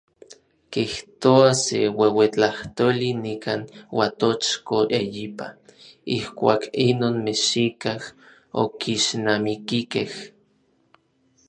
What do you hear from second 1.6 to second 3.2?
se ueuetlajtoli